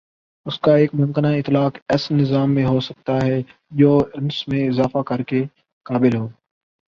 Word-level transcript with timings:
اس 0.45 0.57
کا 0.59 0.75
ایک 0.75 0.93
ممکنہ 0.93 1.27
اطلاق 1.37 1.77
ایس 1.89 2.09
نظام 2.11 2.53
میں 2.55 2.63
ہو 2.65 2.79
سکتا 2.79 3.17
ہے 3.23 3.39
جو 3.71 3.91
انس 4.13 4.47
میں 4.47 4.67
اضافہ 4.67 5.03
کر 5.03 5.23
کے 5.23 5.43
قابل 5.85 6.15
ہو 6.15 6.27